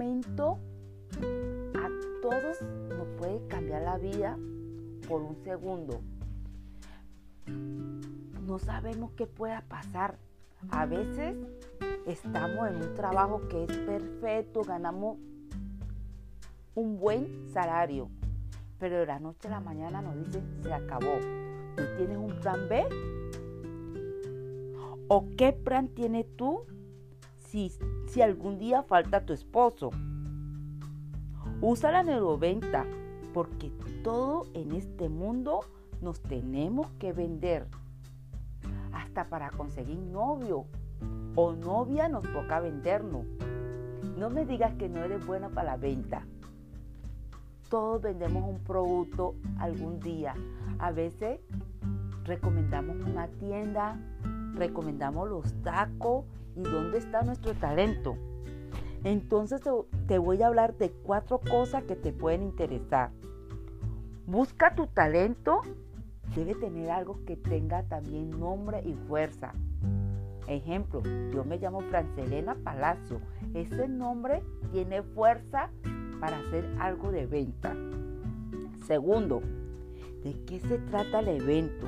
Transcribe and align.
a 0.00 1.88
todos 2.22 2.62
nos 2.62 3.08
puede 3.18 3.44
cambiar 3.48 3.82
la 3.82 3.98
vida 3.98 4.38
por 5.08 5.22
un 5.22 5.34
segundo. 5.42 6.00
No 8.46 8.60
sabemos 8.60 9.10
qué 9.16 9.26
pueda 9.26 9.62
pasar. 9.62 10.18
A 10.70 10.86
veces 10.86 11.34
estamos 12.06 12.68
en 12.68 12.76
un 12.76 12.94
trabajo 12.94 13.48
que 13.48 13.64
es 13.64 13.76
perfecto, 13.76 14.62
ganamos 14.62 15.18
un 16.76 17.00
buen 17.00 17.48
salario, 17.52 18.08
pero 18.78 18.98
de 19.00 19.06
la 19.06 19.18
noche 19.18 19.48
a 19.48 19.52
la 19.52 19.60
mañana 19.60 20.00
nos 20.00 20.16
dicen 20.16 20.44
se 20.62 20.72
acabó. 20.72 21.18
¿Tú 21.76 21.82
tienes 21.96 22.18
un 22.18 22.38
plan 22.40 22.68
B? 22.68 22.86
¿O 25.08 25.26
qué 25.36 25.52
plan 25.52 25.88
tienes 25.88 26.26
tú 26.36 26.62
si, 27.48 27.72
algún 28.20 28.58
día 28.58 28.82
falta 28.82 29.24
tu 29.24 29.32
esposo? 29.32 29.90
Usa 31.60 31.90
la 31.90 32.02
neuroventa 32.02 32.84
porque 33.32 33.72
todo 34.04 34.46
en 34.54 34.72
este 34.72 35.08
mundo 35.08 35.60
nos 36.02 36.20
tenemos 36.20 36.90
que 36.98 37.12
vender. 37.12 37.66
Hasta 38.92 39.28
para 39.28 39.50
conseguir 39.50 39.98
novio 39.98 40.66
o 41.34 41.52
novia 41.52 42.08
nos 42.08 42.22
toca 42.32 42.60
vendernos. 42.60 43.24
No 44.16 44.30
me 44.30 44.44
digas 44.44 44.74
que 44.74 44.88
no 44.88 45.02
eres 45.02 45.26
buena 45.26 45.48
para 45.48 45.72
la 45.72 45.76
venta. 45.76 46.26
Todos 47.70 48.02
vendemos 48.02 48.44
un 48.48 48.58
producto 48.62 49.34
algún 49.58 50.00
día. 50.00 50.34
A 50.78 50.90
veces 50.90 51.40
recomendamos 52.24 52.96
una 53.04 53.28
tienda, 53.28 53.98
recomendamos 54.54 55.28
los 55.28 55.54
tacos 55.62 56.24
y 56.58 56.62
dónde 56.62 56.98
está 56.98 57.22
nuestro 57.22 57.54
talento. 57.54 58.16
Entonces 59.04 59.60
te 60.06 60.18
voy 60.18 60.42
a 60.42 60.48
hablar 60.48 60.76
de 60.76 60.90
cuatro 60.90 61.40
cosas 61.40 61.84
que 61.84 61.94
te 61.94 62.12
pueden 62.12 62.42
interesar. 62.42 63.10
Busca 64.26 64.74
tu 64.74 64.88
talento. 64.88 65.60
Debe 66.34 66.54
tener 66.54 66.90
algo 66.90 67.24
que 67.24 67.36
tenga 67.36 67.84
también 67.84 68.38
nombre 68.38 68.82
y 68.84 68.92
fuerza. 69.06 69.52
Ejemplo, 70.46 71.02
yo 71.32 71.44
me 71.44 71.58
llamo 71.58 71.80
Francelena 71.80 72.56
Palacio. 72.56 73.20
Ese 73.54 73.88
nombre 73.88 74.42
tiene 74.72 75.02
fuerza 75.02 75.70
para 76.20 76.38
hacer 76.38 76.68
algo 76.80 77.12
de 77.12 77.26
venta. 77.26 77.74
Segundo, 78.86 79.40
¿de 80.24 80.34
qué 80.46 80.60
se 80.60 80.78
trata 80.78 81.20
el 81.20 81.28
evento? 81.28 81.86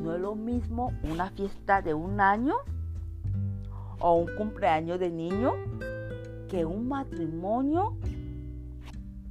No 0.00 0.14
es 0.14 0.20
lo 0.20 0.34
mismo 0.34 0.92
una 1.04 1.30
fiesta 1.30 1.82
de 1.82 1.94
un 1.94 2.20
año 2.20 2.54
o 4.00 4.14
un 4.14 4.34
cumpleaños 4.36 4.98
de 4.98 5.10
niño 5.10 5.52
que 6.48 6.64
un 6.64 6.88
matrimonio 6.88 7.96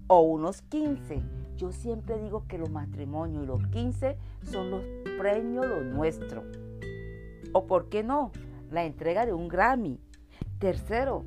o 0.08 0.22
unos 0.22 0.62
15. 0.64 1.22
Yo 1.58 1.72
siempre 1.72 2.18
digo 2.20 2.46
que 2.48 2.58
los 2.58 2.70
matrimonios 2.70 3.44
y 3.44 3.48
los 3.48 3.68
15 3.68 4.18
son 4.44 4.72
los 4.72 4.84
premios, 5.18 5.68
los 5.68 5.84
nuestros. 5.84 6.46
O 7.52 7.66
por 7.68 7.90
qué 7.90 8.04
no, 8.04 8.32
la 8.72 8.86
entrega 8.86 9.26
de 9.26 9.34
un 9.34 9.50
Grammy. 9.50 10.00
Tercero, 10.60 11.26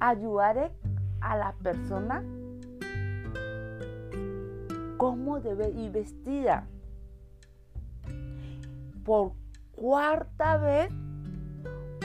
ayudar 0.00 0.72
a 1.20 1.36
la 1.36 1.54
persona 1.62 2.24
cómo 4.96 5.40
debe 5.40 5.70
ir 5.70 5.92
vestida. 5.92 6.66
Por 9.04 9.32
cuarta 9.72 10.58
vez, 10.58 10.90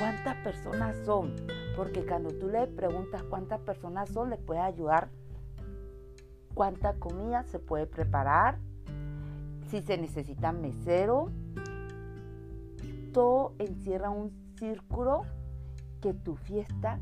¿cuántas 0.03 0.35
personas 0.43 0.97
son? 1.05 1.33
Porque 1.77 2.05
cuando 2.05 2.29
tú 2.31 2.49
le 2.49 2.67
preguntas 2.67 3.23
cuántas 3.23 3.61
personas 3.61 4.09
son, 4.09 4.29
le 4.29 4.35
puede 4.35 4.59
ayudar 4.59 5.07
cuánta 6.53 6.95
comida 6.95 7.43
se 7.43 7.57
puede 7.57 7.87
preparar, 7.87 8.57
si 9.69 9.81
se 9.81 9.97
necesita 9.97 10.51
mesero. 10.51 11.29
Todo 13.13 13.53
encierra 13.59 14.09
un 14.09 14.33
círculo 14.59 15.21
que 16.01 16.13
tu 16.13 16.35
fiesta 16.35 16.99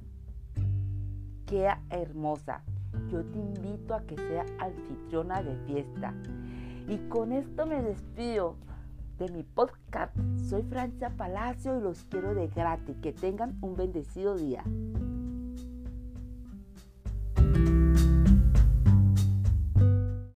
queda 1.47 1.81
hermosa. 1.89 2.63
Yo 3.09 3.25
te 3.25 3.39
invito 3.39 3.95
a 3.95 4.01
que 4.01 4.15
sea 4.15 4.45
anfitriona 4.59 5.41
de 5.41 5.55
fiesta. 5.65 6.13
Y 6.87 6.97
con 7.09 7.31
esto 7.31 7.65
me 7.65 7.81
despido 7.81 8.57
de 9.21 9.31
mi 9.31 9.43
podcast. 9.43 10.15
Soy 10.49 10.63
Francia 10.63 11.11
Palacio 11.15 11.77
y 11.77 11.81
los 11.81 12.05
quiero 12.05 12.33
de 12.33 12.47
gratis. 12.47 12.95
Que 13.03 13.13
tengan 13.13 13.55
un 13.61 13.75
bendecido 13.75 14.35
día. 14.35 14.63